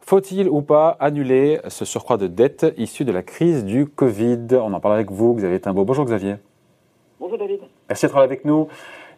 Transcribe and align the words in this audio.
Faut-il 0.00 0.48
ou 0.48 0.62
pas 0.62 0.96
annuler 1.00 1.60
ce 1.68 1.84
surcroît 1.84 2.16
de 2.16 2.28
dette 2.28 2.66
issu 2.78 3.04
de 3.04 3.12
la 3.12 3.22
crise 3.22 3.64
du 3.64 3.86
Covid? 3.86 4.46
On 4.52 4.72
en 4.72 4.80
parle 4.80 4.94
avec 4.94 5.10
vous, 5.10 5.34
Xavier 5.34 5.60
Timbaud. 5.60 5.84
Bonjour 5.84 6.06
Xavier. 6.06 6.36
Bonjour 7.20 7.36
David. 7.36 7.60
Merci 7.90 8.06
d'être 8.06 8.16
avec 8.16 8.46
nous 8.46 8.68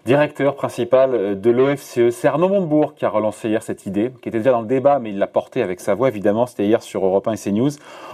directeur 0.07 0.55
principal 0.55 1.41
de 1.41 1.51
l'OFCE. 1.51 2.11
C'est 2.11 2.27
Arnaud 2.27 2.49
Montebourg 2.49 2.95
qui 2.95 3.05
a 3.05 3.11
relancé 3.11 3.49
hier 3.49 3.63
cette 3.63 3.85
idée, 3.87 4.11
qui 4.23 4.29
était 4.29 4.39
déjà 4.39 4.51
dans 4.51 4.63
le 4.63 4.67
débat, 4.67 4.99
mais 4.99 5.11
il 5.11 5.19
l'a 5.19 5.27
portée 5.27 5.63
avec 5.63 5.81
sa 5.81 5.95
voix, 5.95 6.09
évidemment. 6.09 6.47
C'était 6.47 6.65
hier 6.65 6.83
sur 6.83 7.05
Europe 7.05 7.29
1 7.29 7.33
et 7.33 7.37
CNews. 7.37 7.71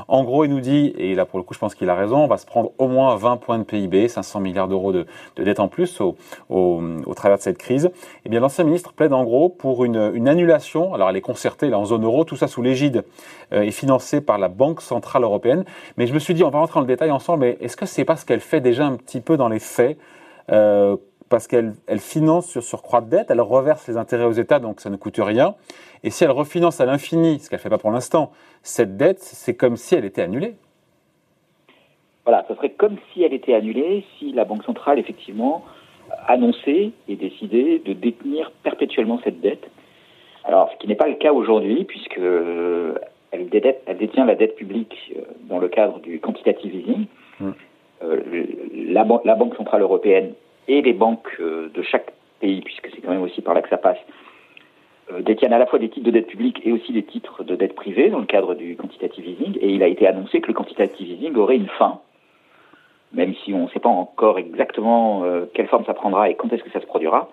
En 0.08 0.24
gros, 0.24 0.44
il 0.44 0.50
nous 0.50 0.60
dit, 0.60 0.92
et 0.98 1.14
là 1.14 1.24
pour 1.26 1.38
le 1.38 1.44
coup, 1.44 1.54
je 1.54 1.58
pense 1.58 1.74
qu'il 1.74 1.88
a 1.88 1.94
raison, 1.94 2.18
on 2.18 2.26
va 2.26 2.38
se 2.38 2.46
prendre 2.46 2.72
au 2.78 2.88
moins 2.88 3.14
20 3.14 3.36
points 3.36 3.58
de 3.58 3.64
PIB, 3.64 4.08
500 4.08 4.40
milliards 4.40 4.68
d'euros 4.68 4.92
de, 4.92 5.06
de, 5.36 5.44
dette 5.44 5.60
en 5.60 5.68
plus 5.68 6.00
au, 6.00 6.16
au, 6.50 6.82
au, 7.06 7.14
travers 7.14 7.38
de 7.38 7.42
cette 7.42 7.58
crise. 7.58 7.90
Eh 8.24 8.28
bien, 8.28 8.40
l'ancien 8.40 8.64
ministre 8.64 8.92
plaide 8.92 9.12
en 9.12 9.22
gros 9.24 9.48
pour 9.48 9.84
une, 9.84 10.10
une, 10.14 10.28
annulation. 10.28 10.92
Alors, 10.92 11.08
elle 11.10 11.16
est 11.16 11.20
concertée 11.20 11.68
là 11.68 11.78
en 11.78 11.84
zone 11.84 12.04
euro, 12.04 12.24
tout 12.24 12.36
ça 12.36 12.48
sous 12.48 12.62
l'égide 12.62 13.04
euh, 13.52 13.62
et 13.62 13.70
financé 13.70 14.20
par 14.20 14.38
la 14.38 14.48
Banque 14.48 14.80
Centrale 14.80 15.22
Européenne. 15.22 15.64
Mais 15.96 16.06
je 16.06 16.14
me 16.14 16.18
suis 16.18 16.34
dit, 16.34 16.42
on 16.42 16.50
va 16.50 16.58
rentrer 16.58 16.74
dans 16.74 16.80
le 16.80 16.86
détail 16.86 17.12
ensemble, 17.12 17.40
mais 17.40 17.58
est-ce 17.60 17.76
que 17.76 17.86
c'est 17.86 18.04
pas 18.04 18.16
ce 18.16 18.24
qu'elle 18.24 18.40
fait 18.40 18.60
déjà 18.60 18.86
un 18.86 18.96
petit 18.96 19.20
peu 19.20 19.36
dans 19.36 19.48
les 19.48 19.60
faits 19.60 19.98
euh, 20.50 20.96
parce 21.28 21.46
qu'elle 21.46 21.74
elle 21.86 21.98
finance 21.98 22.48
sur 22.48 22.62
surcroît 22.62 23.00
de 23.00 23.10
dette, 23.10 23.30
elle 23.30 23.40
reverse 23.40 23.88
les 23.88 23.96
intérêts 23.96 24.24
aux 24.24 24.32
États, 24.32 24.58
donc 24.58 24.80
ça 24.80 24.90
ne 24.90 24.96
coûte 24.96 25.18
rien. 25.18 25.54
Et 26.04 26.10
si 26.10 26.24
elle 26.24 26.30
refinance 26.30 26.80
à 26.80 26.86
l'infini, 26.86 27.38
ce 27.40 27.50
qu'elle 27.50 27.58
ne 27.58 27.62
fait 27.62 27.68
pas 27.68 27.78
pour 27.78 27.90
l'instant, 27.90 28.32
cette 28.62 28.96
dette, 28.96 29.20
c'est 29.20 29.54
comme 29.54 29.76
si 29.76 29.94
elle 29.94 30.04
était 30.04 30.22
annulée. 30.22 30.54
Voilà, 32.24 32.44
ce 32.48 32.54
serait 32.54 32.70
comme 32.70 32.96
si 33.12 33.22
elle 33.22 33.32
était 33.32 33.54
annulée 33.54 34.04
si 34.18 34.32
la 34.32 34.44
Banque 34.44 34.64
centrale, 34.64 34.98
effectivement, 34.98 35.64
annonçait 36.26 36.90
et 37.08 37.16
décidait 37.16 37.80
de 37.84 37.92
détenir 37.92 38.50
perpétuellement 38.62 39.20
cette 39.24 39.40
dette. 39.40 39.68
Alors, 40.44 40.70
ce 40.72 40.76
qui 40.78 40.86
n'est 40.86 40.96
pas 40.96 41.08
le 41.08 41.14
cas 41.14 41.32
aujourd'hui, 41.32 41.84
puisque 41.84 42.18
elle, 42.18 43.48
elle, 43.86 43.98
détient 43.98 44.24
la 44.24 44.34
dette 44.34 44.56
publique 44.56 45.14
dans 45.48 45.58
le 45.58 45.68
cadre 45.68 45.98
du 46.00 46.20
quantitative 46.20 46.74
easing. 46.74 47.06
Hum. 47.40 47.54
Euh, 48.02 48.20
la, 48.74 49.06
la 49.24 49.34
Banque 49.36 49.56
centrale 49.56 49.80
européenne 49.80 50.34
et 50.68 50.82
les 50.82 50.92
banques 50.92 51.28
euh, 51.40 51.70
de 51.74 51.82
chaque 51.82 52.12
pays, 52.40 52.60
puisque 52.60 52.88
c'est 52.94 53.00
quand 53.00 53.10
même 53.10 53.22
aussi 53.22 53.40
par 53.40 53.54
là 53.54 53.62
que 53.62 53.68
ça 53.68 53.76
passe, 53.76 53.98
euh, 55.12 55.20
détiennent 55.22 55.52
à 55.52 55.58
la 55.58 55.66
fois 55.66 55.78
des 55.78 55.88
titres 55.88 56.06
de 56.06 56.10
dette 56.10 56.26
publique 56.26 56.60
et 56.64 56.72
aussi 56.72 56.92
des 56.92 57.04
titres 57.04 57.44
de 57.44 57.54
dette 57.54 57.74
privée 57.74 58.10
dans 58.10 58.18
le 58.18 58.26
cadre 58.26 58.54
du 58.54 58.76
quantitative 58.76 59.26
easing. 59.26 59.56
Et 59.60 59.70
il 59.70 59.82
a 59.82 59.86
été 59.86 60.06
annoncé 60.06 60.40
que 60.40 60.48
le 60.48 60.54
quantitative 60.54 61.08
easing 61.08 61.34
aurait 61.36 61.56
une 61.56 61.68
fin, 61.68 62.00
même 63.12 63.34
si 63.44 63.54
on 63.54 63.64
ne 63.64 63.68
sait 63.68 63.80
pas 63.80 63.88
encore 63.88 64.38
exactement 64.38 65.24
euh, 65.24 65.46
quelle 65.54 65.68
forme 65.68 65.84
ça 65.84 65.94
prendra 65.94 66.28
et 66.28 66.34
quand 66.34 66.52
est-ce 66.52 66.62
que 66.62 66.70
ça 66.70 66.80
se 66.80 66.86
produira. 66.86 67.30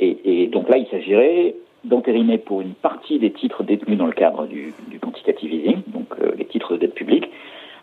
Et, 0.00 0.46
donc 0.46 0.70
là, 0.70 0.78
il 0.78 0.86
s'agirait 0.86 1.54
d'entériner 1.84 2.38
pour 2.38 2.62
une 2.62 2.72
partie 2.72 3.18
des 3.18 3.30
titres 3.30 3.62
détenus 3.62 3.98
dans 3.98 4.06
le 4.06 4.12
cadre 4.12 4.46
du, 4.46 4.72
quantitative 4.98 5.52
easing, 5.52 5.82
donc 5.88 6.06
les 6.38 6.46
titres 6.46 6.72
de 6.72 6.78
dette 6.78 6.94
publique, 6.94 7.28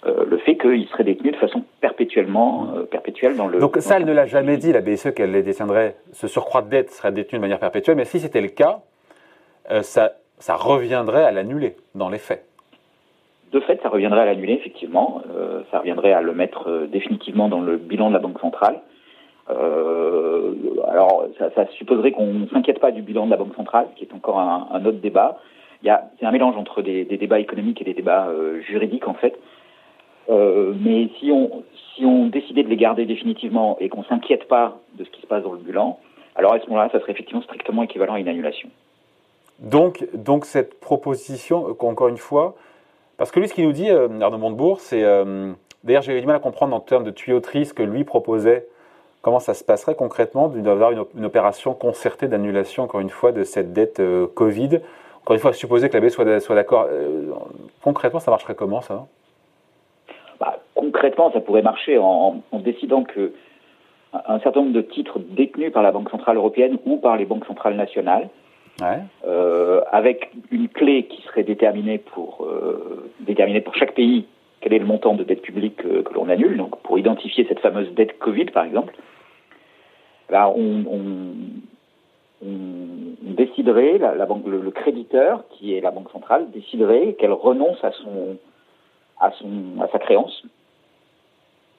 euh, 0.05 0.23
le 0.25 0.37
fait 0.37 0.57
qu'il 0.57 0.87
serait 0.87 1.03
détenu 1.03 1.31
de 1.31 1.35
façon 1.35 1.63
perpétuellement 1.81 2.69
euh, 2.73 2.83
perpétuelle 2.83 3.35
dans 3.35 3.47
le. 3.47 3.59
Donc 3.59 3.77
ça, 3.79 3.97
elle 3.97 4.05
ne 4.05 4.13
l'a 4.13 4.25
jamais 4.25 4.55
dit, 4.55 4.71
la 4.71 4.79
BCE, 4.79 5.11
qu'elle 5.13 5.31
les 5.31 5.43
détiendrait, 5.43 5.97
ce 6.13 6.27
surcroît 6.27 6.61
de 6.61 6.69
dette 6.69 6.91
serait 6.91 7.11
détenu 7.11 7.37
de 7.37 7.41
manière 7.41 7.59
perpétuelle, 7.59 7.97
mais 7.97 8.05
si 8.05 8.21
c'était 8.21 8.39
le 8.39 8.47
cas, 8.47 8.79
euh, 9.71 9.81
ça, 9.81 10.13
ça 10.37 10.55
reviendrait 10.55 11.25
à 11.25 11.31
l'annuler, 11.31 11.75
dans 11.95 12.07
les 12.07 12.17
faits. 12.17 12.45
De 13.51 13.59
fait, 13.59 13.81
ça 13.81 13.89
reviendrait 13.89 14.21
à 14.21 14.25
l'annuler, 14.25 14.53
effectivement. 14.53 15.23
Ça 15.71 15.79
reviendrait 15.79 16.13
à 16.13 16.21
le 16.21 16.33
mettre 16.33 16.87
définitivement 16.91 17.49
dans 17.49 17.61
le 17.61 17.77
bilan 17.77 18.09
de 18.09 18.13
la 18.13 18.19
Banque 18.19 18.39
centrale. 18.39 18.79
Euh, 19.49 20.53
alors, 20.87 21.25
ça, 21.39 21.49
ça 21.55 21.65
supposerait 21.71 22.11
qu'on 22.11 22.27
ne 22.27 22.47
s'inquiète 22.47 22.79
pas 22.79 22.91
du 22.91 23.01
bilan 23.01 23.25
de 23.25 23.31
la 23.31 23.37
Banque 23.37 23.55
centrale, 23.55 23.87
qui 23.95 24.05
est 24.05 24.13
encore 24.13 24.39
un, 24.39 24.67
un 24.71 24.85
autre 24.85 24.99
débat. 24.99 25.39
Il 25.81 25.87
y 25.87 25.89
a, 25.89 26.11
c'est 26.19 26.27
un 26.27 26.31
mélange 26.31 26.57
entre 26.57 26.83
des, 26.83 27.05
des, 27.05 27.17
débats 27.17 27.39
économiques 27.39 27.81
et 27.81 27.85
des 27.85 27.95
débats 27.95 28.27
juridiques, 28.67 29.07
en 29.07 29.15
fait. 29.15 29.35
Euh, 30.29 30.73
mais 30.79 31.09
si 31.19 31.31
on, 31.31 32.27
décidait 32.27 32.63
de 32.63 32.69
les 32.69 32.77
garder 32.77 33.05
définitivement 33.05 33.77
et 33.79 33.89
qu'on 33.89 34.03
s'inquiète 34.03 34.47
pas 34.47 34.79
de 34.97 35.03
ce 35.03 35.09
qui 35.09 35.21
se 35.21 35.27
passe 35.27 35.43
dans 35.43 35.53
le 35.53 35.59
bilan, 35.59 35.99
alors 36.35 36.53
à 36.53 36.59
ce 36.59 36.65
moment-là, 36.67 36.89
ça 36.91 36.99
serait 36.99 37.11
effectivement 37.11 37.41
strictement 37.41 37.83
équivalent 37.83 38.13
à 38.13 38.19
une 38.19 38.27
annulation. 38.27 38.69
Donc, 39.59 40.05
cette 40.43 40.79
proposition, 40.79 41.67
euh, 41.67 41.85
encore 41.85 42.07
une 42.07 42.17
fois, 42.17 42.55
parce 43.17 43.31
que 43.31 43.39
lui, 43.39 43.49
ce 43.49 43.53
qu'il 43.53 43.65
nous 43.65 43.73
dit, 43.73 43.89
euh, 43.89 44.07
Arnaud 44.21 44.37
Montebourg, 44.37 44.79
c'est. 44.79 45.03
D'ailleurs, 45.85 46.01
j'ai 46.01 46.17
eu 46.17 46.19
du 46.19 46.27
mal 46.27 46.35
à 46.35 46.39
comprendre 46.39 46.75
en 46.75 46.81
termes 46.81 47.05
de 47.05 47.11
tuyauterie 47.11 47.65
ce 47.65 47.73
que 47.73 47.83
lui 47.83 48.03
proposait, 48.03 48.67
comment 49.21 49.39
ça 49.39 49.53
se 49.53 49.63
passerait 49.63 49.95
concrètement 49.95 50.49
d'avoir 50.49 50.91
une, 50.91 51.25
opération 51.25 51.73
concertée 51.73 52.27
d'annulation, 52.27 52.83
encore 52.83 52.99
une 52.99 53.09
fois, 53.09 53.31
de 53.31 53.43
cette 53.43 53.71
dette 53.71 54.01
Covid. 54.35 54.79
Encore 55.21 55.35
une 55.35 55.39
fois, 55.39 55.53
supposer 55.53 55.89
que 55.89 55.97
la 55.97 56.01
BCE 56.01 56.15
soit, 56.15 56.39
soit 56.41 56.55
d'accord. 56.55 56.87
Concrètement, 57.81 58.19
ça 58.19 58.29
marcherait 58.29 58.55
comment, 58.55 58.81
ça? 58.81 59.07
Bah, 60.39 60.59
concrètement, 60.75 61.31
ça 61.31 61.41
pourrait 61.41 61.61
marcher 61.61 61.97
en, 61.97 62.41
en, 62.51 62.59
décidant 62.59 63.03
que 63.03 63.33
un 64.13 64.39
certain 64.39 64.61
nombre 64.61 64.73
de 64.73 64.81
titres 64.81 65.19
détenus 65.19 65.71
par 65.71 65.83
la 65.83 65.91
Banque 65.91 66.09
centrale 66.09 66.37
européenne 66.37 66.77
ou 66.85 66.97
par 66.97 67.17
les 67.17 67.25
banques 67.25 67.45
centrales 67.45 67.75
nationales, 67.75 68.29
ouais. 68.81 68.99
euh, 69.27 69.81
avec 69.91 70.31
une 70.49 70.67
clé 70.67 71.03
qui 71.03 71.21
serait 71.23 71.43
déterminée 71.43 71.99
pour 71.99 72.45
euh, 72.45 73.11
déterminée 73.19 73.61
pour 73.61 73.75
chaque 73.75 73.93
pays 73.93 74.25
quel 74.61 74.73
est 74.73 74.79
le 74.79 74.85
montant 74.85 75.13
de 75.13 75.23
dette 75.23 75.41
publique 75.41 75.77
que, 75.77 76.01
que 76.01 76.13
l'on 76.13 76.27
annule, 76.27 76.57
donc 76.57 76.81
pour 76.81 76.97
identifier 76.97 77.45
cette 77.47 77.59
fameuse 77.59 77.93
dette 77.93 78.17
Covid 78.19 78.45
par 78.45 78.65
exemple, 78.65 78.93
là 80.29 80.49
on, 80.49 80.83
on, 80.89 82.45
on 82.45 83.31
déciderait, 83.33 83.97
la, 83.97 84.15
la 84.15 84.25
banque, 84.25 84.47
le, 84.47 84.59
le, 84.59 84.71
créditeur 84.71 85.43
qui 85.51 85.75
est 85.75 85.81
la 85.81 85.91
banque 85.91 86.11
centrale 86.11 86.49
déciderait 86.51 87.13
qu'elle 87.13 87.31
renonce 87.31 87.81
à 87.83 87.91
son 87.91 88.37
à, 89.19 89.31
son, 89.31 89.81
à 89.81 89.87
sa 89.89 89.99
créance. 89.99 90.43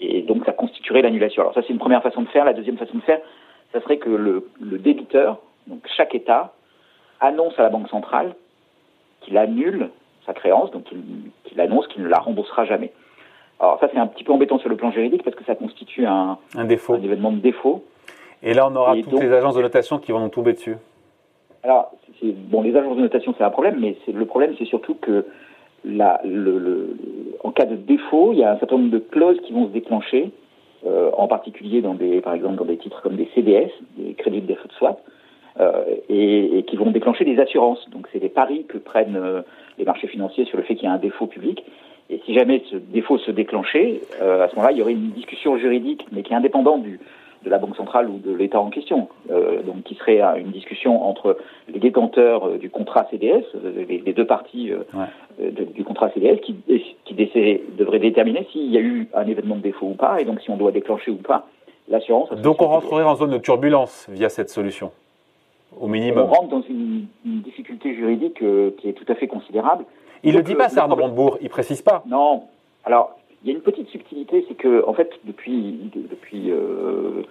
Et 0.01 0.23
donc, 0.23 0.45
ça 0.47 0.53
constituerait 0.53 1.03
l'annulation. 1.03 1.43
Alors, 1.43 1.55
ça, 1.55 1.63
c'est 1.63 1.73
une 1.73 1.79
première 1.79 2.03
façon 2.03 2.23
de 2.23 2.29
faire. 2.29 2.45
La 2.45 2.55
deuxième 2.55 2.79
façon 2.79 2.97
de 2.97 3.03
faire, 3.03 3.21
ça 3.73 3.81
serait 3.81 3.99
que 3.99 4.09
le, 4.09 4.49
le 4.61 4.79
débiteur, 4.79 5.39
donc 5.67 5.87
chaque 5.97 6.15
État, 6.15 6.55
annonce 7.21 7.59
à 7.59 7.63
la 7.63 7.69
Banque 7.69 7.89
centrale 7.89 8.35
qu'il 9.21 9.37
annule 9.37 9.91
sa 10.25 10.33
créance, 10.33 10.71
donc 10.71 10.85
qu'il 10.85 11.03
qu 11.45 11.61
annonce 11.61 11.87
qu'il 11.89 12.03
ne 12.03 12.09
la 12.09 12.19
remboursera 12.19 12.65
jamais. 12.65 12.93
Alors, 13.59 13.79
ça, 13.79 13.89
c'est 13.93 13.99
un 13.99 14.07
petit 14.07 14.25
peu 14.25 14.33
embêtant 14.33 14.59
sur 14.59 14.71
le 14.71 14.77
plan 14.77 14.91
juridique 14.91 15.23
parce 15.23 15.37
que 15.37 15.45
ça 15.45 15.55
constitue 15.55 16.07
un, 16.07 16.39
un, 16.57 16.65
défaut. 16.65 16.95
un 16.95 17.03
événement 17.03 17.33
de 17.33 17.41
défaut. 17.41 17.85
Et 18.43 18.55
là, 18.55 18.67
on 18.71 18.75
aura 18.75 18.97
Et 18.97 19.03
toutes 19.03 19.13
donc, 19.13 19.23
les 19.23 19.33
agences 19.33 19.55
de 19.55 19.61
notation 19.61 19.99
qui 19.99 20.13
vont 20.13 20.21
nous 20.21 20.31
tomber 20.31 20.55
dessus. 20.55 20.77
Alors, 21.63 21.93
bon, 22.23 22.63
les 22.63 22.75
agences 22.75 22.97
de 22.97 23.03
notation, 23.03 23.35
c'est 23.37 23.45
un 23.45 23.51
problème, 23.51 23.79
mais 23.79 23.97
le 24.11 24.25
problème, 24.25 24.55
c'est 24.59 24.65
surtout 24.65 24.95
que 24.95 25.27
la, 25.85 26.21
le, 26.25 26.59
le, 26.59 26.97
en 27.43 27.51
cas 27.51 27.65
de 27.65 27.77
défaut, 27.77 28.33
il 28.33 28.39
y 28.39 28.45
a 28.45 28.53
un 28.53 28.59
certain 28.59 28.77
nombre 28.77 28.91
de 28.91 28.99
clauses 28.99 29.41
qui 29.47 29.53
vont 29.53 29.67
se 29.67 29.73
déclencher, 29.73 30.31
euh, 30.87 31.11
en 31.17 31.29
particulier 31.29 31.83
dans 31.83 31.95
des, 31.95 32.21
par 32.21 32.35
exemple, 32.35 32.57
dans 32.57 32.65
des 32.65 32.77
titres 32.77 33.03
comme 33.03 33.17
des 33.17 33.29
CDS, 33.35 33.71
des 33.97 34.15
crédits 34.15 34.41
de 34.41 34.47
défaut 34.47 34.69
de 34.69 34.73
swap, 34.75 35.01
euh, 35.59 35.85
et, 36.09 36.59
et, 36.59 36.63
qui 36.63 36.77
vont 36.77 36.91
déclencher 36.91 37.25
des 37.25 37.39
assurances. 37.39 37.89
Donc, 37.91 38.07
c'est 38.13 38.21
des 38.21 38.29
paris 38.29 38.65
que 38.69 38.79
prennent 38.79 39.17
euh, 39.17 39.43
les 39.79 39.85
marchés 39.85 40.07
financiers 40.07 40.45
sur 40.45 40.57
le 40.57 40.63
fait 40.63 40.75
qu'il 40.75 40.85
y 40.85 40.87
a 40.87 40.93
un 40.93 40.99
défaut 40.99 41.27
public. 41.27 41.65
Et 42.09 42.21
si 42.25 42.35
jamais 42.35 42.63
ce 42.71 42.77
défaut 42.77 43.19
se 43.19 43.31
déclenchait, 43.31 44.01
euh, 44.21 44.45
à 44.45 44.49
ce 44.49 44.57
moment-là, 44.57 44.73
il 44.73 44.79
y 44.79 44.83
aurait 44.83 44.93
une 44.93 45.11
discussion 45.11 45.57
juridique, 45.59 46.07
mais 46.13 46.23
qui 46.23 46.33
est 46.33 46.37
indépendante 46.37 46.83
du, 46.83 46.99
de 47.45 47.51
la 47.51 47.59
Banque 47.59 47.77
centrale 47.77 48.09
ou 48.09 48.19
de 48.19 48.33
l'État 48.33 48.61
en 48.61 48.71
question, 48.71 49.09
euh, 49.31 49.63
donc 49.63 49.83
qui 49.85 49.95
serait 49.95 50.21
une 50.39 50.51
discussion 50.51 51.05
entre 51.05 51.39
les 51.69 51.79
détenteurs 51.79 52.47
euh, 52.47 52.59
du 52.59 52.71
contrat 52.71 53.07
CDS, 53.11 53.45
euh, 53.55 53.85
les, 53.89 53.99
les, 53.99 54.13
deux 54.13 54.27
parties 54.27 54.73
ouais. 54.73 55.51
de, 55.51 55.65
du 55.65 55.85
contrat 55.85 56.11
CDS, 56.11 56.41
qui, 56.41 56.57
qui 57.05 57.15
devraient 57.79 57.99
déterminer 57.99 58.47
s'il 58.53 58.71
y 58.71 58.77
a 58.77 58.81
eu 58.81 59.09
un 59.15 59.27
événement 59.27 59.57
de 59.57 59.63
défaut 59.63 59.87
ou 59.87 59.95
pas, 59.95 60.21
et 60.21 60.25
donc 60.25 60.41
si 60.41 60.51
on 60.51 60.57
doit 60.57 60.73
déclencher 60.73 61.11
ou 61.11 61.17
pas 61.17 61.47
l'assurance. 61.91 62.31
Donc 62.33 62.63
on 62.63 62.69
rentrerait 62.69 63.05
en 63.05 63.17
zone 63.17 63.31
de 63.31 63.39
turbulence 63.39 64.07
via 64.09 64.29
cette 64.29 64.49
solution, 64.49 64.93
au 65.79 65.89
minimum. 65.89 66.29
On 66.31 66.33
rentre 66.33 66.49
dans 66.49 66.63
une, 66.63 67.07
une 67.27 67.41
difficulté 67.41 67.95
juridique 67.95 68.43
euh, 68.43 68.71
qui 68.79 68.89
est 68.89 68.93
tout 68.93 69.11
à 69.11 69.15
fait 69.15 69.27
considérable. 69.27 69.85
Il 70.23 70.33
ne 70.33 70.39
le 70.39 70.43
dit 70.43 70.55
pas, 70.55 70.69
ça, 70.69 70.83
Arnaud 70.83 70.97
Montebourg, 70.97 71.39
il 71.41 71.49
précise 71.49 71.83
pas. 71.83 72.03
Non. 72.07 72.45
Alors, 72.85 73.17
il 73.43 73.51
y 73.51 73.53
a 73.53 73.57
une 73.57 73.63
petite 73.63 73.89
subtilité, 73.89 74.45
c'est 74.49 74.55
que, 74.55 74.87
en 74.87 74.93
fait, 74.93 75.11
depuis, 75.25 75.91
depuis 75.95 76.51
euh, 76.51 77.23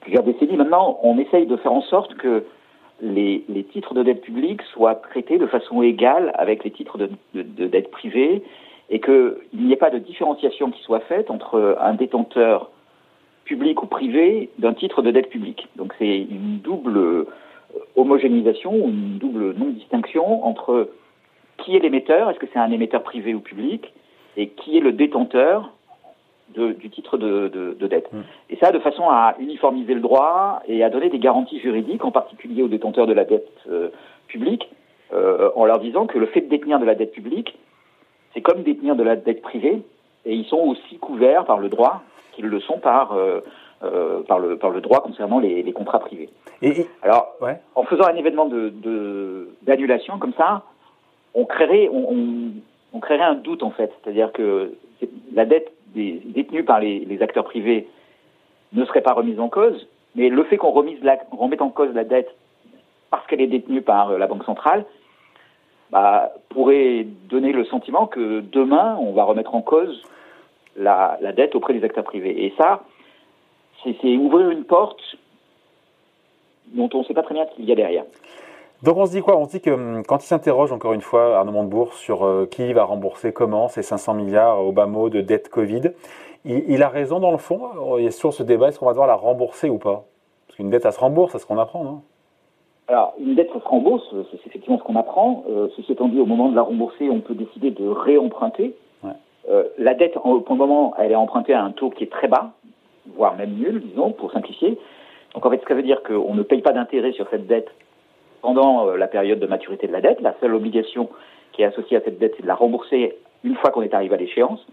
plusieurs 0.00 0.24
décennies 0.24 0.56
maintenant, 0.56 0.98
on 1.02 1.18
essaye 1.18 1.46
de 1.46 1.56
faire 1.56 1.72
en 1.72 1.82
sorte 1.82 2.14
que 2.14 2.44
les, 3.00 3.44
titres 3.72 3.94
de 3.94 4.02
dette 4.02 4.22
publique 4.22 4.62
soient 4.62 4.94
traités 4.94 5.38
de 5.38 5.46
façon 5.46 5.82
égale 5.82 6.32
avec 6.34 6.64
les 6.64 6.70
titres 6.70 6.98
de, 6.98 7.10
de, 7.34 7.42
de 7.42 7.66
dette 7.66 7.90
privée 7.90 8.42
et 8.90 9.00
qu'il 9.00 9.34
n'y 9.54 9.72
ait 9.72 9.76
pas 9.76 9.90
de 9.90 9.98
différenciation 9.98 10.70
qui 10.70 10.82
soit 10.82 11.00
faite 11.00 11.30
entre 11.30 11.78
un 11.80 11.94
détenteur 11.94 12.70
public 13.44 13.82
ou 13.82 13.86
privé 13.86 14.50
d'un 14.58 14.74
titre 14.74 15.02
de 15.02 15.10
dette 15.10 15.30
publique. 15.30 15.68
Donc 15.76 15.94
c'est 15.98 16.18
une 16.18 16.58
double 16.58 17.26
homogénéisation 17.96 18.74
ou 18.74 18.88
une 18.88 19.18
double 19.18 19.54
non-distinction 19.54 20.44
entre 20.44 20.90
qui 21.58 21.76
est 21.76 21.80
l'émetteur, 21.80 22.30
est-ce 22.30 22.38
que 22.38 22.46
c'est 22.52 22.58
un 22.58 22.70
émetteur 22.70 23.02
privé 23.02 23.34
ou 23.34 23.40
public, 23.40 23.92
et 24.36 24.48
qui 24.48 24.76
est 24.76 24.80
le 24.80 24.92
détenteur 24.92 25.72
du 26.54 26.90
titre 26.90 27.16
de, 27.16 27.76
dette. 27.80 28.12
Mm. 28.12 28.20
Et 28.50 28.56
ça, 28.56 28.72
de 28.72 28.78
façon 28.78 29.08
à 29.08 29.34
uniformiser 29.38 29.94
le 29.94 30.00
droit 30.00 30.62
et 30.66 30.84
à 30.84 30.90
donner 30.90 31.08
des 31.08 31.18
garanties 31.18 31.60
juridiques, 31.60 32.04
en 32.04 32.10
particulier 32.10 32.62
aux 32.62 32.68
détenteurs 32.68 33.06
de 33.06 33.12
la 33.12 33.24
dette 33.24 33.50
euh, 33.68 33.88
publique, 34.28 34.68
euh, 35.12 35.50
en 35.56 35.64
leur 35.64 35.78
disant 35.78 36.06
que 36.06 36.18
le 36.18 36.26
fait 36.26 36.42
de 36.42 36.48
détenir 36.48 36.78
de 36.78 36.84
la 36.84 36.94
dette 36.94 37.12
publique, 37.12 37.58
c'est 38.34 38.40
comme 38.40 38.62
détenir 38.62 38.96
de 38.96 39.02
la 39.02 39.16
dette 39.16 39.42
privée, 39.42 39.82
et 40.24 40.34
ils 40.34 40.44
sont 40.46 40.58
aussi 40.58 40.98
couverts 40.98 41.44
par 41.44 41.58
le 41.58 41.68
droit 41.68 42.02
qu'ils 42.32 42.46
le 42.46 42.60
sont 42.60 42.78
par, 42.78 43.12
euh, 43.12 43.40
par, 44.26 44.38
le, 44.38 44.56
par 44.56 44.70
le 44.70 44.80
droit 44.80 45.02
concernant 45.02 45.38
les, 45.38 45.70
contrats 45.72 45.98
privés. 45.98 46.30
Et, 46.62 46.86
Alors, 47.02 47.36
en 47.74 47.82
faisant 47.84 48.04
un 48.04 48.14
événement 48.14 48.48
d'annulation 49.62 50.16
de, 50.16 50.20
comme 50.20 50.32
ça, 50.34 50.62
on 51.34 51.44
créerait, 51.44 51.90
on, 51.92 52.12
on 52.12 52.52
créerait 53.00 53.24
un 53.24 53.34
doute 53.34 53.62
en 53.62 53.70
fait. 53.70 53.92
C'est-à-dire 54.02 54.32
que 54.32 54.74
la 55.34 55.44
dette 55.44 55.72
détenue 55.94 56.64
par 56.64 56.80
les, 56.80 57.18
acteurs 57.20 57.44
privés 57.44 57.88
ne 58.72 58.84
serait 58.84 59.02
pas 59.02 59.12
remise 59.12 59.38
en 59.38 59.48
cause, 59.48 59.88
mais 60.14 60.28
le 60.28 60.44
fait 60.44 60.56
qu'on 60.56 60.70
remette 60.70 61.62
en 61.62 61.70
cause 61.70 61.92
la 61.94 62.04
dette 62.04 62.34
parce 63.10 63.26
qu'elle 63.26 63.42
est 63.42 63.46
détenue 63.46 63.82
par 63.82 64.10
euh, 64.10 64.18
la 64.18 64.26
Banque 64.26 64.44
centrale 64.44 64.86
bah, 65.90 66.32
pourrait 66.48 67.06
donner 67.28 67.52
le 67.52 67.66
sentiment 67.66 68.06
que 68.06 68.40
demain, 68.40 68.96
on 68.98 69.12
va 69.12 69.24
remettre 69.24 69.54
en 69.54 69.60
cause 69.60 70.02
la, 70.76 71.18
dette 71.36 71.54
auprès 71.54 71.74
des 71.74 71.84
acteurs 71.84 72.04
privés. 72.04 72.46
Et 72.46 72.54
ça, 72.56 72.84
c'est 73.84 74.16
ouvrir 74.16 74.48
une 74.48 74.64
porte 74.64 75.02
dont 76.68 76.88
on 76.94 77.00
ne 77.00 77.04
sait 77.04 77.12
pas 77.12 77.22
très 77.22 77.34
bien 77.34 77.44
ce 77.50 77.56
qu'il 77.56 77.66
y 77.66 77.72
a 77.72 77.74
derrière. 77.74 78.04
Donc 78.82 78.96
on 78.96 79.06
se 79.06 79.12
dit 79.12 79.20
quoi? 79.20 79.36
On 79.36 79.44
se 79.44 79.52
dit 79.52 79.60
que 79.60 79.70
hum, 79.70 80.02
quand 80.06 80.24
il 80.24 80.26
s'interroge 80.26 80.72
encore 80.72 80.92
une 80.92 81.00
fois, 81.00 81.36
Arnaud 81.36 81.52
Montebourg, 81.52 81.94
sur 81.94 82.24
euh, 82.24 82.46
qui 82.50 82.72
va 82.72 82.84
rembourser 82.84 83.32
comment 83.32 83.68
ces 83.68 83.82
500 83.82 84.14
milliards 84.14 84.64
au 84.64 84.72
bas 84.72 84.86
mot 84.86 85.08
de 85.08 85.20
dette 85.20 85.48
Covid, 85.48 85.92
il, 86.44 86.82
a 86.82 86.88
raison 86.88 87.20
dans 87.20 87.30
le 87.30 87.38
fond 87.38 87.60
Il 87.98 88.04
y 88.04 88.08
a 88.08 88.10
sur 88.10 88.34
ce 88.34 88.42
débat, 88.42 88.68
est-ce 88.68 88.80
qu'on 88.80 88.86
va 88.86 88.92
devoir 88.92 89.06
la 89.06 89.14
rembourser 89.14 89.70
ou 89.70 89.78
pas? 89.78 90.04
Parce 90.48 90.56
qu'une 90.56 90.70
dette, 90.70 90.82
ça 90.82 90.90
se 90.90 90.98
rembourse, 90.98 91.30
c'est 91.30 91.38
ce 91.38 91.46
qu'on 91.46 91.58
apprend, 91.58 91.84
non? 91.84 92.02
Alors, 92.88 93.14
une 93.20 93.36
dette, 93.36 93.50
ça 93.52 93.60
se 93.60 93.68
rembourse, 93.68 94.04
c'est 94.32 94.46
effectivement 94.48 94.76
ce 94.76 94.82
qu'on 94.82 94.96
apprend. 94.96 95.44
Euh, 95.48 95.68
ceci 95.76 95.92
étant 95.92 96.08
dit, 96.08 96.18
au 96.18 96.26
moment 96.26 96.48
de 96.48 96.56
la 96.56 96.62
rembourser, 96.62 97.08
on 97.10 97.20
peut 97.20 97.34
décider 97.34 97.70
de 97.70 97.86
réemprunter. 97.86 98.74
Euh, 99.48 99.64
la 99.78 99.94
dette, 99.94 100.14
pour 100.14 100.42
le 100.50 100.56
moment, 100.56 100.94
elle 100.98 101.12
est 101.12 101.16
empruntée 101.16 101.52
à 101.52 101.62
un 101.62 101.70
taux 101.70 101.90
qui 101.90 102.04
est 102.04 102.10
très 102.10 102.28
bas, 102.28 102.52
voire 103.16 103.36
même 103.36 103.52
nul, 103.54 103.80
disons, 103.80 104.10
pour 104.10 104.32
simplifier. 104.32 104.78
Donc 105.34 105.46
en 105.46 105.50
fait, 105.50 105.58
ce 105.58 105.62
que 105.62 105.68
ça 105.68 105.74
veut 105.74 105.82
dire 105.82 106.02
qu'on 106.02 106.34
ne 106.34 106.42
paye 106.42 106.60
pas 106.60 106.72
d'intérêt 106.72 107.12
sur 107.12 107.28
cette 107.30 107.46
dette 107.46 107.68
pendant 108.42 108.88
euh, 108.88 108.96
la 108.96 109.06
période 109.06 109.38
de 109.38 109.46
maturité 109.46 109.86
de 109.86 109.92
la 109.92 110.02
dette. 110.02 110.20
La 110.20 110.34
seule 110.40 110.54
obligation 110.54 111.08
qui 111.52 111.62
est 111.62 111.66
associée 111.66 111.96
à 111.96 112.00
cette 112.02 112.18
dette, 112.18 112.34
c'est 112.36 112.42
de 112.42 112.48
la 112.48 112.54
rembourser 112.54 113.16
une 113.44 113.56
fois 113.56 113.70
qu'on 113.70 113.82
est 113.82 113.94
arrivé 113.94 114.14
à 114.14 114.18
l'échéance. 114.18 114.66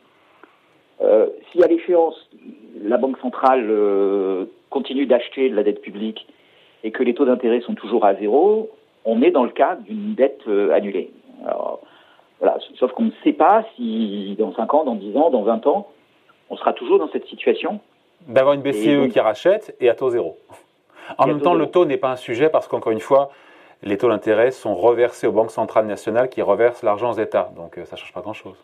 Euh, 1.02 1.28
si 1.52 1.64
à 1.64 1.68
l'échéance, 1.68 2.30
la 2.84 2.98
Banque 2.98 3.18
centrale 3.20 3.68
euh, 3.70 4.46
continue 4.70 5.06
d'acheter 5.06 5.50
de 5.50 5.56
la 5.56 5.64
dette 5.64 5.82
publique 5.82 6.28
et 6.84 6.92
que 6.92 7.04
les 7.04 7.14
taux 7.14 7.26
d'intérêt 7.26 7.62
sont 7.62 7.76
toujours 7.76 8.06
à 8.06 8.16
zéro, 8.16 8.70
on 9.06 9.22
est 9.22 9.32
dans 9.32 9.44
le 9.44 9.52
cas 9.52 9.76
d'une 9.76 10.14
dette 10.14 10.42
annulée. 10.74 11.12
voilà, 12.40 12.58
sauf 12.76 12.92
qu'on 12.92 13.04
ne 13.04 13.12
sait 13.24 13.34
pas 13.34 13.66
si 13.76 14.36
dans 14.38 14.54
5 14.54 14.74
ans, 14.74 14.84
dans 14.84 14.96
10 14.96 15.18
ans, 15.18 15.30
dans 15.30 15.42
20 15.42 15.68
ans, 15.68 15.88
on 16.50 16.58
sera 16.58 16.74
toujours 16.74 17.00
dans 17.00 17.10
cette 17.10 17.26
situation. 17.28 17.80
D'avoir 18.28 18.54
une 18.54 18.62
BCE 18.62 19.12
qui 19.12 19.20
rachète 19.20 19.76
et 19.80 19.90
à 19.90 19.96
taux 19.96 20.10
zéro. 20.10 20.38
En 21.18 21.28
même 21.28 21.42
temps, 21.42 21.54
le 21.54 21.68
taux 21.68 21.86
n'est 21.86 21.98
pas 21.98 22.12
un 22.12 22.18
sujet 22.18 22.50
parce 22.50 22.68
qu'encore 22.68 22.92
une 22.92 23.00
fois, 23.00 23.32
les 23.84 23.98
taux 23.98 24.10
d'intérêt 24.10 24.52
sont 24.52 24.76
reversés 24.76 25.28
aux 25.28 25.32
banques 25.32 25.52
centrales 25.52 25.86
nationales 25.86 26.30
qui 26.30 26.42
reversent 26.42 26.84
l'argent 26.84 27.12
aux 27.12 27.20
États. 27.20 27.50
Donc 27.56 27.78
euh, 27.78 27.86
ça 27.86 27.96
ne 27.96 28.00
change 28.00 28.14
pas 28.14 28.22
grand-chose. 28.22 28.58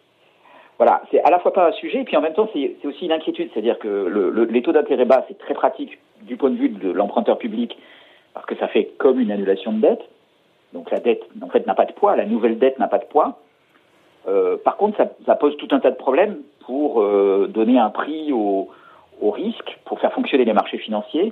Voilà, 0.78 1.02
c'est 1.10 1.22
à 1.22 1.30
la 1.30 1.40
fois 1.40 1.54
pas 1.54 1.70
un 1.70 1.72
sujet, 1.72 2.02
et 2.02 2.04
puis 2.04 2.18
en 2.18 2.22
même 2.22 2.34
temps, 2.34 2.50
c'est 2.52 2.86
aussi 2.86 3.06
une 3.06 3.14
inquiétude. 3.14 3.50
C'est-à-dire 3.54 3.80
que 3.80 3.88
le, 3.88 4.44
les 4.44 4.62
taux 4.62 4.74
d'intérêt 4.74 5.06
bas, 5.06 5.24
c'est 5.28 5.38
très 5.38 5.54
pratique 5.54 5.98
du 6.24 6.36
point 6.36 6.50
de 6.50 6.58
vue 6.58 6.68
de 6.68 6.92
l'emprunteur 6.92 7.38
public, 7.38 7.78
parce 8.34 8.46
que 8.46 8.56
ça 8.58 8.68
fait 8.68 8.92
comme 8.98 9.20
une 9.22 9.32
annulation 9.32 9.72
de 9.72 9.80
dette. 9.80 10.02
Donc 10.74 10.92
la 10.92 11.00
dette, 11.00 11.24
en 11.42 11.48
fait, 11.48 11.66
n'a 11.66 11.76
pas 11.76 11.86
de 11.86 11.94
poids, 11.94 12.18
la 12.18 12.26
nouvelle 12.26 12.60
dette 12.60 12.78
n'a 12.78 12.90
pas 12.90 12.98
de 12.98 13.06
poids. 13.06 13.40
Euh, 14.28 14.58
par 14.58 14.76
contre, 14.76 14.98
ça, 14.98 15.06
ça, 15.26 15.36
pose 15.36 15.56
tout 15.56 15.68
un 15.72 15.80
tas 15.80 15.92
de 15.92 15.96
problèmes 15.96 16.40
pour 16.66 17.02
euh, 17.02 17.48
donner 17.48 17.80
un 17.80 17.90
prix 17.90 18.34
au, 18.34 18.70
au 19.22 19.32
risque, 19.32 19.80
pour 19.86 20.00
faire 20.02 20.12
fonctionner 20.12 20.44
les 20.44 20.54
marchés 20.54 20.80
financiers, 20.80 21.32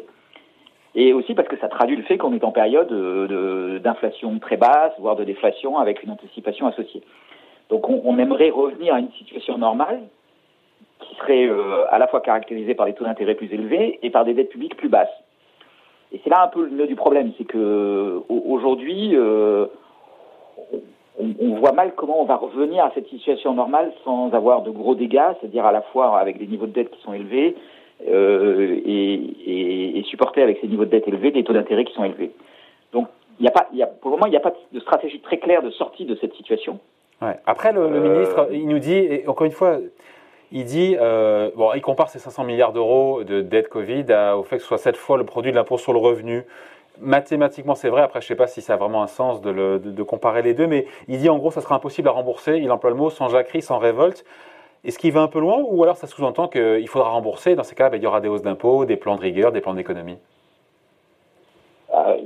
et 0.96 1.14
aussi 1.14 1.34
parce 1.34 1.48
que 1.48 1.58
ça 1.58 1.68
traduit 1.68 1.96
le 1.96 2.04
fait 2.04 2.18
qu'on 2.18 2.34
est 2.34 2.44
en 2.44 2.52
période 2.52 2.92
d'inflation 3.82 4.38
très 4.40 4.58
basse, 4.58 4.94
voire 5.00 5.16
de 5.16 5.24
déflation, 5.24 5.78
avec 5.78 6.04
une 6.04 6.12
anticipation 6.12 6.68
associée. 6.68 7.02
Donc 7.70 7.90
on, 7.90 8.20
aimerait 8.20 8.52
revenir 8.52 8.94
à 8.94 9.00
une 9.00 9.12
situation 9.14 9.58
normale 9.58 10.02
qui 11.00 11.16
serait 11.16 11.48
euh, 11.48 11.86
à 11.90 11.98
la 11.98 12.08
fois 12.08 12.22
caractérisée 12.22 12.76
par 12.76 12.86
des 12.86 12.94
taux 12.94 13.06
d'intérêt 13.06 13.36
plus 13.36 13.52
élevés 13.52 14.00
et 14.04 14.10
par 14.10 14.26
des 14.26 14.34
dettes 14.34 14.50
publiques 14.50 14.78
plus 14.78 14.90
basses. 14.90 15.10
Et 16.12 16.22
c'est 16.24 16.30
là 16.30 16.44
un 16.44 16.48
peu 16.48 16.66
le 16.66 16.70
nœud 16.70 16.88
du 16.88 16.96
problème, 16.96 17.32
c'est 17.38 17.46
que 17.46 18.22
aujourd'hui, 18.30 19.16
euh, 19.16 19.66
on, 21.20 21.34
on, 21.40 21.56
voit 21.56 21.72
mal 21.72 21.94
comment 21.96 22.22
on 22.22 22.26
va 22.26 22.36
revenir 22.36 22.86
à 22.86 22.92
cette 22.94 23.08
situation 23.08 23.54
normale 23.56 23.92
sans 24.04 24.32
avoir 24.34 24.62
de 24.62 24.70
gros 24.70 24.94
dégâts, 24.94 25.34
c'est-à-dire 25.40 25.66
à 25.66 25.72
la 25.72 25.82
fois 25.82 26.20
avec 26.20 26.38
des 26.38 26.46
niveaux 26.46 26.68
de 26.68 26.74
dette 26.74 26.92
qui 26.92 27.02
sont 27.02 27.14
élevés, 27.14 27.56
euh, 28.08 28.82
et, 28.86 30.00
et, 30.00 30.04
supporter 30.04 30.42
avec 30.42 30.60
ces 30.62 30.68
niveaux 30.68 30.86
de 30.86 30.90
dette 30.90 31.08
élevés 31.08 31.32
des 31.32 31.44
taux 31.44 31.54
d'intérêt 31.54 31.86
qui 31.86 31.94
sont 31.94 32.04
élevés. 32.04 32.32
Donc, 32.92 33.08
il 33.40 33.46
y 33.46 33.48
a 33.48 33.52
pas, 33.52 33.68
il 33.72 33.80
y 33.80 33.84
a, 33.84 33.88
pour 33.88 34.12
le 34.12 34.18
moment, 34.18 34.28
il 34.28 34.32
n'y 34.32 34.38
a 34.38 34.42
pas 34.42 34.54
de 34.72 34.80
stratégie 34.80 35.20
très 35.22 35.38
claire 35.38 35.64
de 35.64 35.72
sortie 35.72 36.06
de 36.06 36.16
cette 36.16 36.34
situation. 36.36 36.80
Ouais. 37.22 37.40
Après, 37.46 37.72
le, 37.72 37.90
le 37.90 37.96
euh, 37.98 38.14
ministre, 38.14 38.50
il 38.52 38.68
nous 38.68 38.80
dit, 38.80 38.94
et 38.94 39.28
encore 39.28 39.46
une 39.46 39.54
fois, 39.54 39.80
il 40.52 40.66
dit, 40.66 40.96
euh, 41.00 41.50
bon, 41.56 41.72
il 41.74 41.82
compare 41.82 42.10
ces 42.10 42.20
500 42.20 42.44
milliards 42.44 42.74
d'euros 42.74 43.24
de 43.24 43.42
dette 43.42 43.70
Covid 43.70 44.06
au 44.38 44.44
fait 44.44 44.58
que 44.58 44.62
ce 44.62 44.68
soit 44.68 44.78
cette 44.78 44.98
fois 44.98 45.18
le 45.18 45.26
produit 45.26 45.52
de 45.52 45.56
l'impôt 45.56 45.78
sur 45.78 45.94
le 45.94 46.00
revenu. 46.00 46.44
Mathématiquement, 47.02 47.74
c'est 47.74 47.90
vrai. 47.90 48.04
Après, 48.04 48.22
je 48.22 48.26
ne 48.26 48.28
sais 48.28 48.36
pas 48.36 48.46
si 48.46 48.62
ça 48.62 48.74
a 48.74 48.78
vraiment 48.78 49.02
un 49.02 49.08
sens 49.08 49.42
de, 49.42 49.50
le, 49.50 49.80
de, 49.80 49.90
de, 49.90 50.04
comparer 50.04 50.44
les 50.44 50.54
deux, 50.54 50.68
mais 50.68 50.86
il 51.08 51.18
dit 51.18 51.30
en 51.30 51.40
gros, 51.40 51.50
ça 51.50 51.62
sera 51.62 51.74
impossible 51.74 52.08
à 52.08 52.12
rembourser. 52.12 52.58
Il 52.58 52.72
emploie 52.72 52.92
le 52.92 52.96
mot 52.96 53.10
sans 53.10 53.30
jacquerie, 53.30 53.64
sans 53.64 53.80
révolte. 53.80 54.26
Est-ce 54.86 55.00
qu'il 55.00 55.14
va 55.14 55.22
un 55.22 55.28
peu 55.28 55.40
loin 55.40 55.64
ou 55.66 55.82
alors 55.84 55.96
ça 55.96 56.08
sous-entend 56.08 56.50
qu'il 56.50 56.88
faudra 56.88 57.10
rembourser? 57.10 57.56
Dans 57.56 57.64
ces 57.64 57.76
cas, 57.76 57.90
ben, 57.90 57.98
il 57.98 58.04
y 58.04 58.08
aura 58.08 58.20
des 58.20 58.28
hausses 58.28 58.42
d'impôts, 58.42 58.86
des 58.86 58.98
plans 58.98 59.16
de 59.16 59.22
rigueur, 59.22 59.52
des 59.52 59.62
plans 59.62 59.74
d'économie 59.74 60.18
euh, 61.94 62.18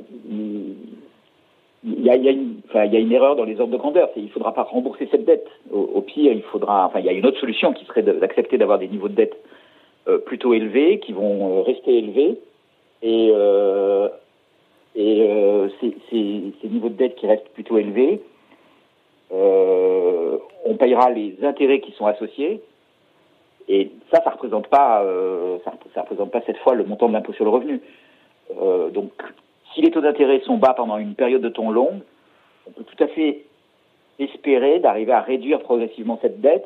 il 1.83 2.03
y, 2.03 2.09
a, 2.09 2.15
une, 2.15 3.11
erreur 3.11 3.35
dans 3.35 3.43
les 3.43 3.59
ordres 3.59 3.73
de 3.73 3.77
grandeur. 3.77 4.09
Il 4.15 4.23
ne 4.23 4.29
faudra 4.29 4.53
pas 4.53 4.63
rembourser 4.63 5.07
cette 5.11 5.25
dette. 5.25 5.47
Au, 5.71 6.01
pire, 6.01 6.33
il 6.33 6.41
faudra. 6.41 6.87
Enfin, 6.87 6.99
il 6.99 7.05
y 7.05 7.09
a 7.09 7.13
une 7.13 7.25
autre 7.25 7.39
solution 7.39 7.71
qui 7.73 7.85
serait 7.85 8.01
d'accepter 8.01 8.57
d'avoir 8.57 8.79
des 8.79 8.87
niveaux 8.87 9.09
de 9.09 9.13
dette 9.13 9.37
euh, 10.07 10.17
plutôt 10.17 10.53
élevés, 10.53 10.99
qui 10.99 11.13
vont 11.13 11.59
euh, 11.59 11.61
rester 11.61 11.97
élevés, 11.97 12.39
et, 13.03 13.27
et 14.95 15.29
ces, 15.79 16.67
niveaux 16.67 16.89
de 16.89 16.95
dette 16.95 17.15
qui 17.15 17.27
restent 17.27 17.49
plutôt 17.49 17.77
élevés, 17.77 18.21
on 20.67 20.75
payera 20.75 21.09
les 21.09 21.37
intérêts 21.43 21.79
qui 21.79 21.91
sont 21.93 22.05
associés. 22.05 22.61
Et 23.69 23.91
ça, 24.11 24.21
ça 24.23 24.29
représente 24.29 24.67
pas, 24.67 25.01
euh, 25.03 25.57
ça, 25.93 26.01
représente 26.01 26.31
pas 26.31 26.41
cette 26.45 26.57
fois 26.57 26.75
le 26.75 26.85
montant 26.85 27.07
de 27.07 27.13
l'impôt 27.13 27.33
sur 27.33 27.45
le 27.45 27.51
revenu. 27.51 27.81
Euh, 28.61 28.89
donc, 28.89 29.11
si 29.73 29.81
les 29.81 29.91
taux 29.91 30.01
d'intérêt 30.01 30.39
sont 30.41 30.57
bas 30.57 30.73
pendant 30.73 30.97
une 30.97 31.15
période 31.15 31.41
de 31.41 31.49
temps 31.49 31.69
longue, 31.69 32.01
on 32.67 32.71
peut 32.71 32.83
tout 32.83 33.03
à 33.03 33.07
fait 33.07 33.43
espérer 34.19 34.79
d'arriver 34.79 35.11
à 35.11 35.21
réduire 35.21 35.59
progressivement 35.59 36.17
cette 36.21 36.39
dette 36.39 36.65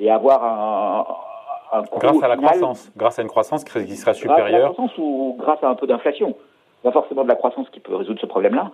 et 0.00 0.10
avoir 0.10 0.44
un, 0.44 1.78
un 1.78 1.82
grâce 1.82 2.22
à 2.22 2.28
la 2.28 2.36
croissance, 2.36 2.92
grâce 2.96 3.18
à 3.18 3.22
une 3.22 3.28
croissance 3.28 3.64
qui 3.64 3.96
sera 3.96 4.14
supérieure. 4.14 4.48
Grâce 4.48 4.54
à 4.54 4.58
la 4.58 4.68
croissance 4.70 4.98
ou 4.98 5.36
grâce 5.38 5.62
à 5.62 5.68
un 5.68 5.74
peu 5.74 5.86
d'inflation. 5.86 6.34
Pas 6.82 6.92
forcément 6.92 7.22
de 7.22 7.28
la 7.28 7.36
croissance 7.36 7.68
qui 7.70 7.78
peut 7.78 7.94
résoudre 7.94 8.20
ce 8.20 8.26
problème-là, 8.26 8.72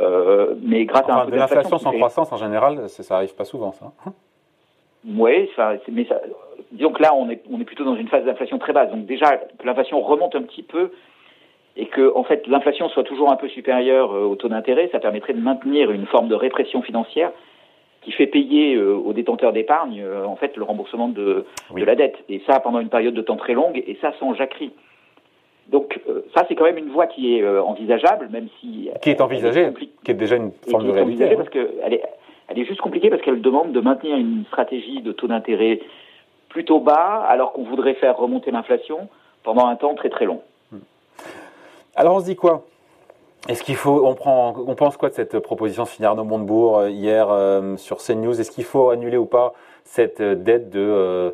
euh, 0.00 0.54
mais 0.62 0.84
grâce 0.84 1.08
à 1.08 1.22
un 1.22 1.24
peu 1.26 1.32
de 1.32 1.36
l'inflation 1.36 1.78
sans 1.78 1.92
croissance, 1.92 2.32
en 2.32 2.36
général, 2.36 2.88
ça 2.88 3.16
arrive 3.16 3.34
pas 3.34 3.44
souvent, 3.44 3.72
ça. 3.72 3.92
Oui, 5.04 5.50
mais 5.90 6.04
ça, 6.04 6.20
disons 6.70 6.92
que 6.92 7.02
là, 7.02 7.12
on 7.14 7.28
est, 7.28 7.42
on 7.50 7.60
est 7.60 7.64
plutôt 7.64 7.84
dans 7.84 7.96
une 7.96 8.08
phase 8.08 8.24
d'inflation 8.24 8.58
très 8.58 8.72
basse. 8.72 8.90
Donc 8.90 9.06
déjà, 9.06 9.36
que 9.36 9.66
l'inflation 9.66 10.00
remonte 10.00 10.34
un 10.34 10.42
petit 10.42 10.62
peu 10.62 10.92
et 11.76 11.86
que, 11.86 12.14
en 12.14 12.24
fait, 12.24 12.46
l'inflation 12.46 12.88
soit 12.88 13.02
toujours 13.02 13.30
un 13.30 13.36
peu 13.36 13.48
supérieure 13.48 14.12
euh, 14.12 14.24
au 14.24 14.36
taux 14.36 14.48
d'intérêt, 14.48 14.88
ça 14.92 15.00
permettrait 15.00 15.32
de 15.34 15.40
maintenir 15.40 15.90
une 15.90 16.06
forme 16.06 16.28
de 16.28 16.34
répression 16.34 16.82
financière 16.82 17.32
qui 18.02 18.12
fait 18.12 18.26
payer 18.26 18.74
euh, 18.76 18.94
aux 18.94 19.12
détenteurs 19.12 19.52
d'épargne, 19.52 20.04
en 20.26 20.36
fait, 20.36 20.56
le 20.56 20.64
remboursement 20.64 21.08
de, 21.08 21.46
de 21.74 21.84
la 21.84 21.94
dette. 21.94 22.16
Et 22.28 22.42
ça, 22.46 22.60
pendant 22.60 22.80
une 22.80 22.88
période 22.88 23.14
de 23.14 23.22
temps 23.22 23.36
très 23.36 23.54
longue, 23.54 23.82
et 23.86 23.98
ça 24.00 24.12
sans 24.18 24.34
jacquerie. 24.34 24.72
Donc 25.68 26.00
euh, 26.08 26.22
ça, 26.34 26.44
c'est 26.48 26.54
quand 26.54 26.64
même 26.64 26.78
une 26.78 26.90
voie 26.90 27.06
qui 27.06 27.36
est 27.36 27.42
euh, 27.42 27.62
envisageable, 27.62 28.28
même 28.30 28.48
si... 28.60 28.90
Qui 29.00 29.10
est 29.10 29.20
envisagée, 29.20 29.72
qui 30.04 30.10
est 30.10 30.14
déjà 30.14 30.36
une 30.36 30.52
forme 30.70 30.86
de 30.86 30.90
réalité. 30.90 31.24
Hein. 31.24 31.36
Parce 31.36 31.48
est, 31.54 32.02
elle 32.48 32.58
est 32.58 32.64
juste 32.64 32.80
compliquée 32.80 33.10
parce 33.10 33.22
qu'elle 33.22 33.40
demande 33.40 33.72
de 33.72 33.80
maintenir 33.80 34.16
une 34.16 34.44
stratégie 34.46 35.00
de 35.00 35.12
taux 35.12 35.28
d'intérêt 35.28 35.80
plutôt 36.48 36.80
bas, 36.80 37.24
alors 37.26 37.52
qu'on 37.52 37.64
voudrait 37.64 37.94
faire 37.94 38.16
remonter 38.16 38.50
l'inflation 38.50 39.08
pendant 39.42 39.66
un 39.66 39.76
temps 39.76 39.94
très 39.94 40.10
très 40.10 40.26
long. 40.26 40.42
Hmm. 40.70 40.78
Alors 41.96 42.16
on 42.16 42.20
se 42.20 42.26
dit 42.26 42.36
quoi? 42.36 42.64
Est-ce 43.48 43.64
qu'il 43.64 43.74
faut, 43.74 44.06
on 44.06 44.14
prend, 44.14 44.54
on 44.68 44.74
pense 44.76 44.96
quoi 44.96 45.08
de 45.08 45.14
cette 45.14 45.38
proposition 45.40 45.84
de 45.84 46.04
Arnaud 46.04 46.24
Montebourg 46.24 46.78
euh, 46.78 46.90
hier 46.90 47.28
sur 47.76 47.98
CNews? 47.98 48.40
Est-ce 48.40 48.50
qu'il 48.52 48.64
faut 48.64 48.90
annuler 48.90 49.16
ou 49.16 49.26
pas 49.26 49.52
cette 49.84 50.22
dette 50.22 50.70
de 50.70 50.80
euh, 50.80 51.30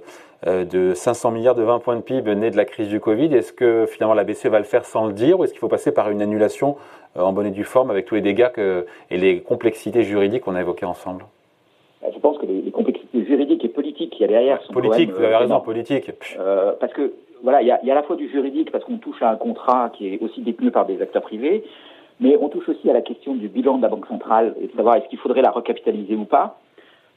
de 0.46 0.94
500 0.94 1.32
milliards 1.32 1.54
de 1.54 1.62
20 1.62 1.80
points 1.80 1.96
de 1.96 2.00
PIB 2.00 2.34
nés 2.36 2.50
de 2.50 2.56
la 2.56 2.64
crise 2.64 2.88
du 2.88 3.00
Covid. 3.00 3.34
Est-ce 3.34 3.52
que 3.52 3.86
finalement 3.86 4.14
la 4.14 4.24
BCE 4.24 4.46
va 4.46 4.58
le 4.58 4.64
faire 4.64 4.84
sans 4.84 5.06
le 5.06 5.12
dire 5.12 5.38
ou 5.38 5.44
est-ce 5.44 5.52
qu'il 5.52 5.60
faut 5.60 5.68
passer 5.68 5.92
par 5.92 6.10
une 6.10 6.22
annulation 6.22 6.76
euh, 7.16 7.22
en 7.22 7.32
bonne 7.32 7.46
et 7.46 7.50
due 7.50 7.64
forme 7.64 7.90
avec 7.90 8.06
tous 8.06 8.14
les 8.14 8.20
dégâts 8.20 8.50
et 9.10 9.16
les 9.16 9.40
complexités 9.40 10.02
juridiques 10.02 10.42
qu'on 10.42 10.54
a 10.54 10.60
évoquées 10.60 10.86
ensemble? 10.86 11.24
Bah, 12.02 12.08
Je 12.14 12.18
pense 12.20 12.38
que 12.38 12.46
les, 12.46 12.70
complexités 12.70 13.24
juridiques 13.24 13.64
et 13.64 13.68
politiques 13.68 14.10
qu'il 14.10 14.20
y 14.20 14.24
a 14.24 14.28
derrière 14.28 14.62
sont 14.62 14.72
Politique, 14.72 15.10
vous 15.10 15.22
avez 15.22 15.36
raison, 15.36 15.60
politique. 15.60 16.12
parce 16.80 16.92
que 16.92 17.12
voilà, 17.42 17.62
il 17.62 17.68
y, 17.68 17.70
a, 17.70 17.76
à 17.76 17.94
la 17.94 18.02
fois 18.02 18.16
du 18.16 18.28
juridique 18.28 18.70
parce 18.70 18.84
qu'on 18.84 18.98
touche 18.98 19.22
à 19.22 19.30
un 19.30 19.36
contrat 19.36 19.90
qui 19.96 20.14
est 20.14 20.18
aussi 20.22 20.40
détenu 20.40 20.70
par 20.70 20.86
des 20.86 21.00
acteurs 21.00 21.22
privés, 21.22 21.64
mais 22.20 22.36
on 22.40 22.48
touche 22.48 22.68
aussi 22.68 22.90
à 22.90 22.92
la 22.92 23.02
question 23.02 23.34
du 23.34 23.48
bilan 23.48 23.78
de 23.78 23.82
la 23.82 23.88
Banque 23.88 24.06
centrale 24.06 24.54
et 24.60 24.66
de 24.66 24.72
savoir 24.72 24.96
est-ce 24.96 25.08
qu'il 25.08 25.18
faudrait 25.18 25.42
la 25.42 25.50
recapitaliser 25.50 26.16
ou 26.16 26.24
pas. 26.24 26.58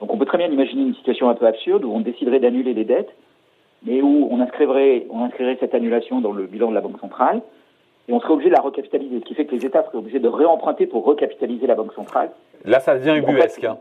Donc 0.02 0.12
on 0.14 0.18
peut 0.18 0.26
très 0.26 0.40
bien 0.40 0.48
imaginer 0.48 0.82
une 0.82 0.96
situation 0.96 1.30
un 1.30 1.36
peu 1.36 1.46
absurde 1.46 1.86
où 1.86 1.92
on 1.94 2.02
déciderait 2.02 2.40
d'annuler 2.40 2.74
les 2.74 2.84
dettes, 2.84 3.14
mais 3.86 4.02
où 4.02 4.28
on 4.32 4.40
inscrirait, 4.42 5.06
on 5.12 5.24
inscrirait 5.24 5.58
cette 5.60 5.76
annulation 5.76 6.20
dans 6.20 6.32
le 6.32 6.48
bilan 6.48 6.70
de 6.70 6.76
la 6.76 6.82
Banque 6.82 7.00
centrale, 7.00 7.42
et 8.10 8.14
on 8.14 8.20
serait 8.20 8.34
obligé 8.34 8.50
de 8.50 8.56
la 8.56 8.62
recapitaliser, 8.62 9.20
ce 9.20 9.26
qui 9.26 9.36
fait 9.36 9.46
que 9.46 9.56
les 9.56 9.66
États 9.66 9.84
seraient 9.84 10.00
obligés 10.00 10.20
de 10.20 10.28
réemprunter 10.28 10.88
pour 10.88 11.06
recapitaliser 11.06 11.68
la 11.68 11.76
Banque 11.76 11.94
centrale. 11.94 12.32
Là, 12.66 12.80
ça 12.80 12.98
devient 12.98 13.20
ubuesque. 13.20 13.64
Hein. 13.64 13.78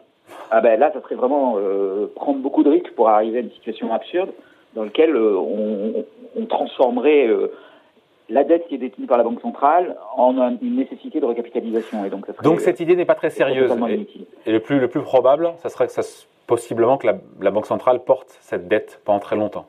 Ah 0.51 0.61
ben 0.61 0.79
là, 0.79 0.93
ça 0.93 1.01
serait 1.01 1.15
vraiment 1.15 1.57
euh, 1.59 2.07
prendre 2.15 2.39
beaucoup 2.39 2.63
de 2.63 2.71
risques 2.71 2.93
pour 2.93 3.09
arriver 3.09 3.39
à 3.39 3.41
une 3.41 3.51
situation 3.51 3.93
absurde 3.93 4.31
dans 4.75 4.85
laquelle 4.85 5.17
euh, 5.17 5.37
on, 5.37 6.05
on, 6.37 6.47
transformerait 6.47 7.27
euh, 7.27 7.49
la 8.31 8.45
dette 8.45 8.69
qui 8.69 8.77
est 8.77 8.79
détenue 8.79 9.07
par 9.07 9.19
la 9.19 9.25
Banque 9.25 9.41
centrale 9.41 9.97
en 10.17 10.35
une 10.63 10.77
nécessité 10.77 11.21
de 11.21 11.27
recapitalisation. 11.27 12.05
Et 12.05 12.11
donc, 12.11 12.27
donc 12.43 12.61
cette 12.61 12.81
idée 12.81 12.97
n'est 12.97 13.05
pas 13.05 13.15
très 13.15 13.31
sérieuse. 13.31 13.71
Et, 14.47 14.53
le, 14.53 14.61
plus, 14.61 14.79
le 14.79 14.89
plus 14.89 15.03
probable, 15.03 15.53
ça 15.59 15.69
serait 15.69 15.87
que 15.87 15.93
ça, 15.93 16.03
possiblement 16.47 16.97
que 16.97 17.07
la, 17.07 17.51
Banque 17.51 17.67
centrale 17.67 18.03
porte 18.05 18.39
cette 18.41 18.69
dette 18.69 19.01
pendant 19.05 19.19
très 19.19 19.37
longtemps. 19.37 19.67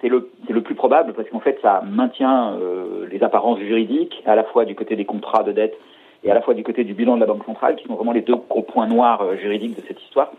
C'est 0.00 0.08
le, 0.08 0.30
le, 0.48 0.60
plus 0.60 0.74
probable 0.74 1.12
parce 1.14 1.28
qu'en 1.30 1.40
fait, 1.40 1.58
ça 1.62 1.82
maintient 1.88 2.54
euh, 2.54 3.06
les 3.10 3.22
apparences 3.22 3.60
juridiques, 3.60 4.22
à 4.26 4.34
la 4.34 4.44
fois 4.44 4.64
du 4.64 4.74
côté 4.74 4.96
des 4.96 5.04
contrats 5.04 5.44
de 5.44 5.52
dette 5.52 5.74
et 6.24 6.30
à 6.30 6.34
la 6.34 6.42
fois 6.42 6.54
du 6.54 6.62
côté 6.62 6.84
du 6.84 6.94
bilan 6.94 7.16
de 7.16 7.20
la 7.20 7.26
Banque 7.26 7.44
centrale, 7.44 7.76
qui 7.76 7.84
sont 7.86 7.94
vraiment 7.94 8.12
les 8.12 8.20
deux 8.20 8.36
gros 8.36 8.62
points 8.62 8.86
noirs 8.86 9.22
euh, 9.22 9.36
juridiques 9.36 9.76
de 9.76 9.82
cette 9.86 10.00
histoire. 10.02 10.32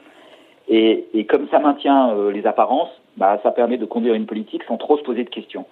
Et, 0.67 1.05
et 1.13 1.25
comme 1.25 1.47
ça 1.49 1.59
maintient 1.59 2.11
euh, 2.11 2.31
les 2.31 2.45
apparences, 2.45 2.91
bah, 3.17 3.39
ça 3.43 3.51
permet 3.51 3.77
de 3.77 3.85
conduire 3.85 4.13
une 4.13 4.25
politique 4.25 4.63
sans 4.63 4.77
trop 4.77 4.97
se 4.97 5.03
poser 5.03 5.23
de 5.23 5.29
questions. 5.29 5.65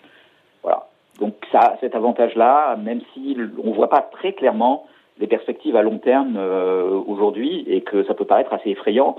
Donc 1.22 1.36
ça 1.52 1.60
a 1.60 1.78
cet 1.80 1.96
avantage-là, 1.96 2.76
même 2.78 3.00
si 3.14 3.38
on 3.64 3.70
ne 3.70 3.76
voit 3.76 3.90
pas 3.90 4.02
très 4.02 4.34
clairement 4.34 4.88
les 5.20 5.28
perspectives 5.28 5.76
à 5.76 5.84
long 5.84 6.00
terme 6.00 6.36
euh, 6.36 7.00
aujourd'hui 7.08 7.64
et 7.68 7.82
que 7.82 8.04
ça 8.06 8.16
peut 8.16 8.26
paraître 8.26 8.52
assez 8.52 8.72
effrayant 8.72 9.16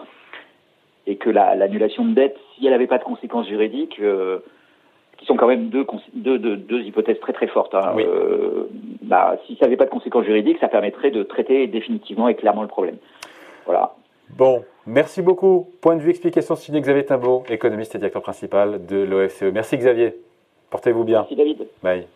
et 1.07 1.17
que 1.17 1.31
l'annulation 1.31 2.05
de 2.05 2.15
dette, 2.15 2.37
si 2.55 2.67
elle 2.67 2.73
n'avait 2.73 2.89
pas 2.89 2.99
de 2.99 3.05
conséquences 3.05 3.47
juridiques, 3.49 3.99
euh, 4.01 4.39
qui 5.17 5.27
sont 5.27 5.37
quand 5.37 5.47
même 5.47 5.69
deux, 5.69 5.87
deux, 6.15 6.39
deux, 6.39 6.81
hypothèses 6.83 7.21
très 7.21 7.33
très 7.33 7.47
fortes, 7.47 7.75
hein, 7.75 7.95
euh, 7.99 8.69
bah, 9.03 9.37
si 9.47 9.55
ça 9.57 9.67
n'avait 9.67 9.77
pas 9.77 9.85
de 9.85 9.91
conséquences 9.91 10.25
juridiques, 10.25 10.59
ça 10.59 10.69
permettrait 10.69 11.13
de 11.13 11.23
traiter 11.23 11.69
définitivement 11.69 12.29
et 12.29 12.35
clairement 12.35 12.63
le 12.63 12.69
problème. 12.69 12.97
Voilà. 13.65 13.95
Bon, 14.37 14.65
merci 14.87 15.23
beaucoup. 15.23 15.69
Point 15.81 15.97
de 15.97 16.01
vue, 16.01 16.11
explication 16.11 16.57
signé 16.57 16.81
Xavier 16.81 17.05
Timbaud, 17.05 17.45
économiste 17.49 17.95
et 17.95 17.99
directeur 17.99 18.23
principal 18.23 18.87
de 18.87 18.97
l'OFCE. 18.97 19.53
Merci 19.53 19.77
Xavier. 19.77 20.15
Portez-vous 20.73 21.05
bien. 21.05 21.21
Merci 21.21 21.37
David. 21.37 21.69
Bye. 21.83 22.07